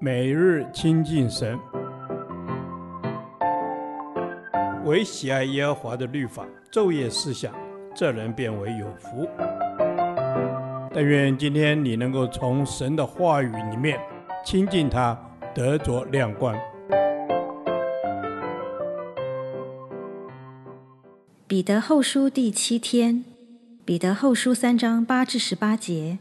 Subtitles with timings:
[0.00, 1.58] 每日亲近神，
[4.84, 7.54] 唯喜爱耶和华的律法，昼夜思想，
[7.94, 9.28] 这人便为有福。
[10.92, 13.98] 但愿今天你能够从神的话语里面
[14.44, 15.18] 亲近他，
[15.54, 16.56] 得着亮光。
[21.46, 23.24] 彼得后书第七天，
[23.84, 26.18] 彼得后书三章八至十八节，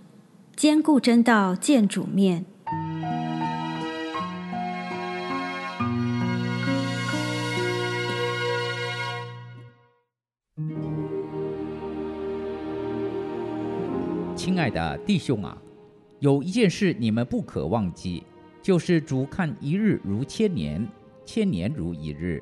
[0.55, 2.45] 坚固真道，见主面。
[14.35, 15.57] 亲爱的弟兄啊，
[16.19, 18.23] 有一件事你们不可忘记，
[18.61, 20.87] 就是主看一日如千年，
[21.25, 22.39] 千年如一日。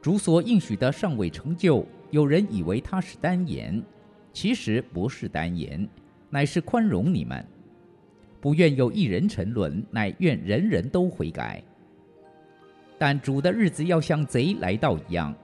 [0.00, 3.82] 主所应许的尚未成就，有人以为他是单言，
[4.32, 5.86] 其实不是单言，
[6.30, 7.46] 乃是宽容你们，
[8.40, 11.62] 不愿有一人沉沦，乃愿人人都悔改。
[12.96, 15.34] 但主的日子要像贼来到一样，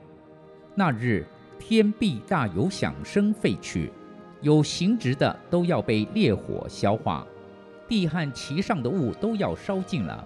[0.78, 1.26] 那日
[1.58, 3.90] 天必大有响声废去。
[4.42, 7.26] 有形质的都要被烈火消化，
[7.88, 10.24] 地和其上的物都要烧尽了。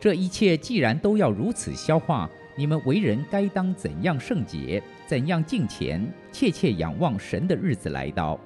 [0.00, 8.40] 这一切既然都要如此消化，你们为人该当怎样圣洁，怎样敬虔，切切仰望神的日子来到。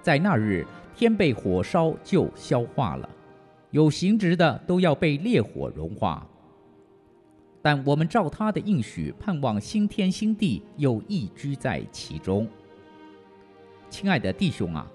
[0.00, 3.06] 在那日，天被火烧就消化了，
[3.70, 6.26] 有形质的都要被烈火融化。
[7.62, 12.46] 但我们照他的应许，盼望新天新地，又一居在其中。
[13.88, 14.90] 亲爱的弟兄啊，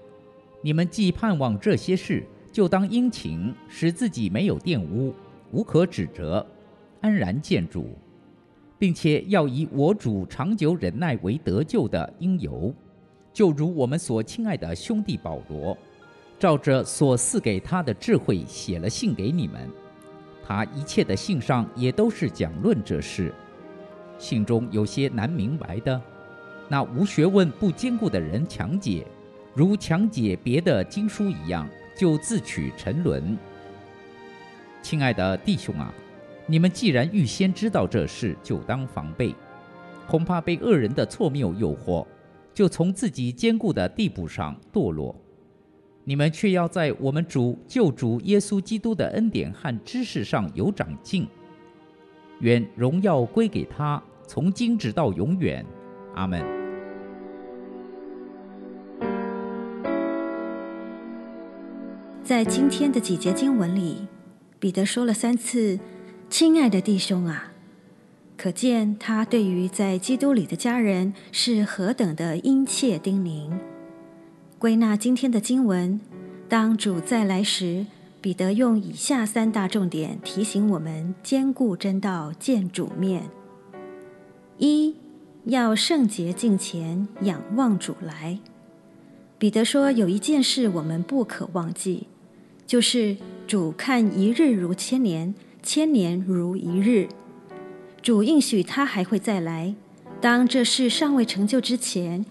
[0.60, 5.14] 你们既盼望这些事，就当殷勤，使自己没有玷污，
[5.50, 6.46] 无可指责，
[7.00, 7.96] 安然见主，
[8.78, 12.74] 并且要以我主长久忍耐为得救的因由。
[13.32, 15.78] 就如我们所亲爱的兄弟保罗，
[16.38, 19.70] 照着所赐给他的智慧写了信给你们，
[20.48, 23.34] 他一切的信上也都是讲论这事，
[24.18, 26.00] 信中有些难明白的。
[26.68, 29.06] 那无学问、不坚固的人强解，
[29.52, 33.36] 如强解别的经书一样，就自取沉沦。
[34.80, 35.92] 亲爱的弟兄啊，
[36.46, 39.34] 你们既然预先知道这事，就当防备，
[40.06, 42.06] 恐怕被恶人的错谬诱惑，
[42.54, 45.14] 就从自己坚固的地步上堕落。
[46.08, 51.28] 你们却要在我们主救主耶稣基督的恩典和知识上有长进。
[52.40, 55.62] 愿荣耀归给他，从今直到永远。
[56.14, 56.42] 阿门。
[62.24, 64.06] 在今天的几节经文里，
[64.58, 65.78] 彼得说了三次
[66.30, 67.52] “亲爱的弟兄啊”，
[68.38, 73.50] 可见他对于在基督里的家人是何等的殷切叮咛。
[74.58, 76.00] 归纳今天的经文，
[76.48, 77.86] 当主再来时，
[78.20, 83.30] 彼得用以下三大重点提醒我们：坚固真道，见主面。
[84.56, 84.96] 一
[85.44, 88.40] 要圣洁敬虔，仰望主来。
[89.38, 92.08] 彼得说有一件事我们不可忘记。
[92.66, 95.32] 就是主看一日如千年，
[95.62, 97.08] 千年如一日。
[98.02, 99.76] 主应许他还会再来。
[100.20, 102.26] 当这事尚未成就之前，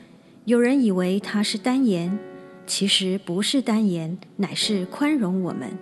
[0.48, 2.18] 有人以为他是单言，
[2.66, 5.78] 其实不是单言，乃是宽容我们。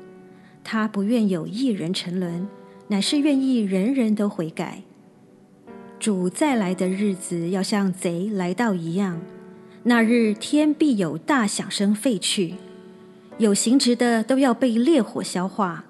[0.64, 2.48] 他不愿有一人沉沦，
[2.88, 4.82] 乃是愿意人人都悔改。
[6.00, 9.22] 主再来的日子要像贼来到一样，
[9.84, 12.56] 那日天必有大响声废去。
[13.38, 15.86] 有形质的都要被烈火消化，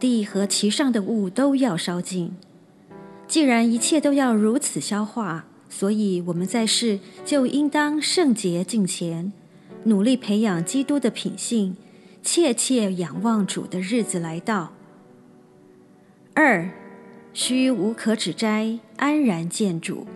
[0.00, 2.34] 地和其上的物都要烧尽。
[3.28, 9.32] 既然一切都要如此消化，所以我们在世就应当圣洁敬虔，
[9.84, 11.76] 努力培养基督的品性，
[12.22, 14.72] 切切仰望主的日子来到。
[16.34, 16.70] 二，
[17.32, 20.06] 须无可指摘，安然见主。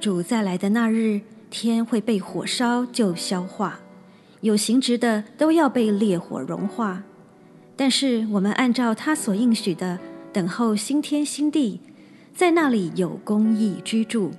[0.00, 3.80] 主再来的那日，天会被火烧就消化。
[4.40, 7.02] 有形质的都要被烈火融化，
[7.76, 9.98] 但是我们按照他所应许的，
[10.32, 11.80] 等候新天新地，
[12.40, 14.30] 在那里有公义居住。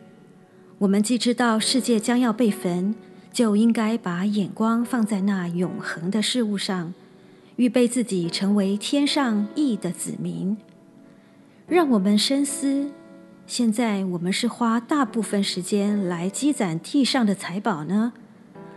[0.79, 2.95] 我们既知道世界将要被焚，
[3.31, 6.95] 就应该把眼光放在那永恒的事物上，
[7.57, 10.57] 预备自己成为天上义的子民。
[11.67, 12.89] 让我们深思：
[13.45, 18.13] 现在我们是花大部分时间来积攒地上的财宝呢？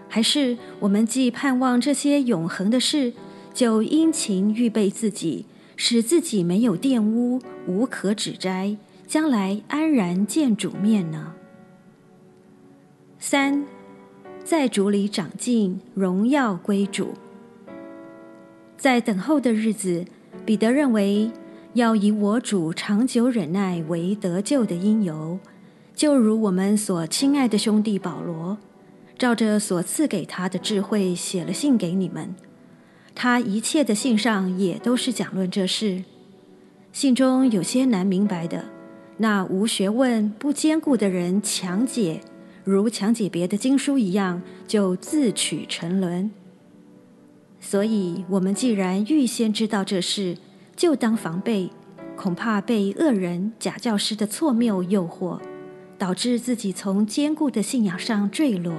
[0.06, 3.14] 还是我们既盼望这些永恒的事，
[3.54, 11.34] 就殷勤预备自己，使自己没有玷污，无可指摘，将来安然见主面呢？
[13.18, 13.64] 三，
[14.42, 17.14] 在主里长进，荣耀归主。
[18.76, 20.04] 在等候的日子，
[20.44, 21.30] 彼得认为
[21.74, 25.38] 要以我主长久忍耐为得救的因由，
[25.94, 28.58] 就如我们所亲爱的兄弟保罗，
[29.16, 32.34] 照着所赐给他的智慧写了信给你们。
[33.14, 36.02] 他一切的信上也都是讲论这事。
[36.92, 38.64] 信中有些难明白的，
[39.16, 42.20] 那无学问、不坚固的人强解，
[42.64, 46.30] 如强解别的经书一样，就自取沉沦。
[47.60, 50.36] 所以，我们既然预先知道这事，
[50.76, 51.70] 就当防备，
[52.16, 55.40] 恐怕被恶人、假教师的错谬诱惑，
[55.96, 58.74] 导致自己从坚固的信仰上坠落。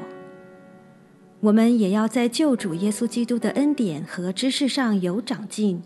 [1.39, 5.81] 我们也要在救主耶稣基督的恩典和知识上有长进，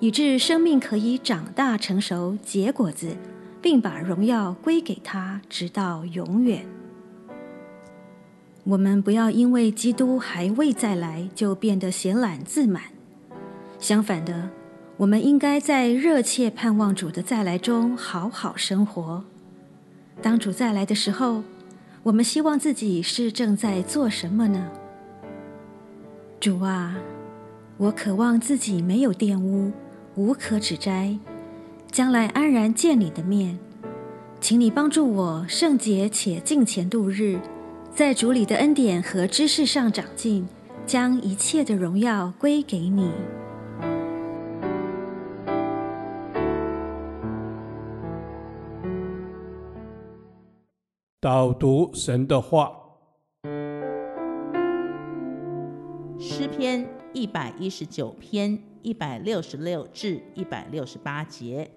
[0.00, 3.16] 以致生命可以长大成熟，结果子，
[3.62, 6.66] 并把荣耀归给他，直到永远。
[8.64, 12.82] 我们不要因为基督还未再来，就变得闲懒自满。
[13.78, 14.50] 相反的，
[14.96, 19.24] 我们应该在热切盼望主的再来中好好生活。
[20.20, 21.42] 当主再来的时候，
[22.02, 24.70] 我们希望自己是正在做什么呢？
[26.38, 26.96] 主啊，
[27.76, 29.72] 我渴望自己没有玷污，
[30.14, 31.16] 无可指摘，
[31.92, 33.58] 将来安然见你的面。
[34.40, 37.38] 请你帮助我圣洁且敬虔度日。
[37.94, 40.48] 在主里的恩典和知识上长进，
[40.86, 43.10] 将一切的荣耀归给你。
[51.20, 52.72] 导读神的话，
[56.18, 61.70] 诗篇一百一十九篇一百六十六至一百六十八节：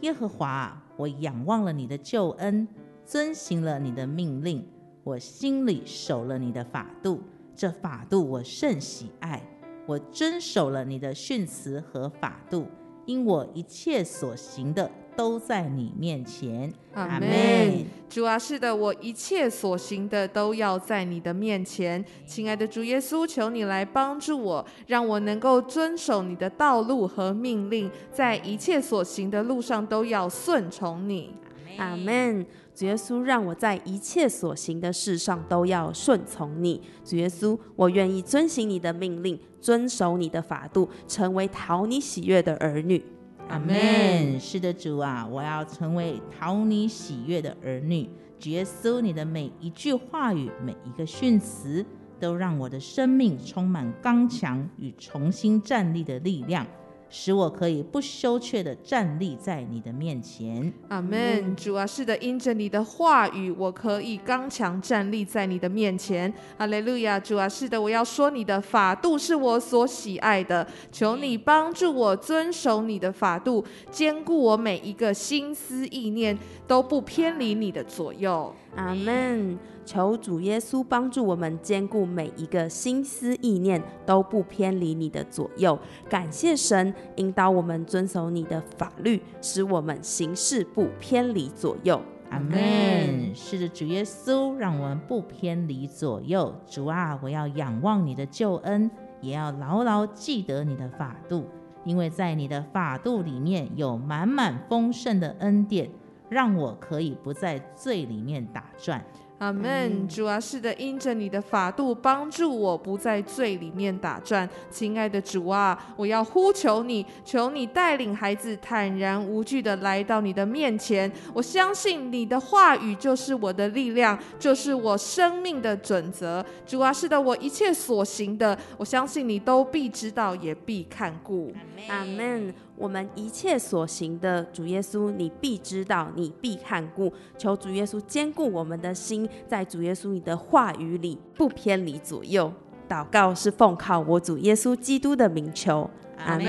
[0.00, 2.66] 耶和华，我仰望了你的救恩，
[3.04, 4.66] 遵行了你的命令。
[5.04, 7.20] 我心里守了你的法度，
[7.54, 9.42] 这法度我甚喜爱。
[9.86, 12.66] 我遵守了你的训词和法度，
[13.04, 16.72] 因我一切所行的都在你面前。
[16.94, 17.84] 阿门。
[18.08, 22.04] 主啊，是的，我一切所行的都要在你的面前。
[22.26, 31.30] 亲爱的主耶稣，求你来帮助我，让我能够遵守你的道路和命令，在一切所行的路上都要顺从你。
[31.76, 32.44] 阿门。
[32.74, 36.80] 主耶稣，让我在一切所行的事上都要顺从你。
[37.04, 43.04] 主耶稣，我愿意遵行你的命令，遵守你的法度，成为讨你喜悦的儿女。
[43.50, 44.38] 阿门。
[44.38, 48.08] 是的，主啊，我要成为讨你喜悦的儿女。
[48.38, 51.84] 主耶稣，你的每一句话语，每一个训词，
[52.20, 56.64] 都让我的生命充满刚强与重新站立的力量。
[57.10, 60.72] 使我可以不羞怯的站立在你的面前。
[60.88, 61.54] 阿门。
[61.56, 66.32] 主啊，是的，因着你的话语，我可以刚强站立在你的面前。
[66.56, 67.18] 哈利路亚。
[67.18, 70.66] 主啊，是的，我要说你的法度是我所喜爱的。
[70.92, 78.54] 求你帮助我遵守你的法度，坚固我每一个心思意念都不偏离你的左右。
[78.76, 79.58] 阿门。
[79.90, 85.76] 求主耶稣帮助我们，兼顾每一个心思意念都不偏离你的左右。
[86.08, 92.00] 感谢神引导我们遵守你的法律，使我们行事不偏离左右。
[92.30, 93.34] 阿门。
[93.34, 96.54] 是的，主耶稣，让我们不偏离左右。
[96.68, 98.88] 主啊，我要仰望你的救恩，
[99.20, 101.46] 也要牢牢记得你的法度，
[101.84, 105.90] 因为在你的法度里面有满满丰盛的恩典，
[106.28, 109.04] 让我可以不在罪里面打转。
[109.40, 114.46] 阿门，主啊，是的，因着你的法度帮助我不在罪里面打转。
[114.70, 121.10] 亲爱的主啊，我要呼求你，求你带领孩子坦然无惧的来到你的面前。
[121.32, 126.44] 我相信你的话语就是我的力量，就是我生命的准则。
[126.66, 131.50] 主啊，是的，我一切所行的，我相信你都必知道，也必看顾。
[131.88, 132.54] 阿门。
[132.80, 137.12] 我们一切所行的，主耶稣，你必知道，你必看顾。
[137.36, 142.50] 求主耶稣坚固我们的心，在主耶稣你的话语里不偏离左右。
[142.88, 145.90] 祷告是奉靠我主耶稣基督的名求，
[146.24, 146.46] 阿门。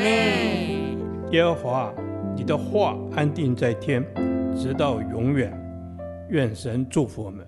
[1.31, 1.93] 耶和华，
[2.33, 4.01] 你的话安定在天，
[4.55, 5.51] 直到永远。
[6.29, 7.45] 愿神祝福我们。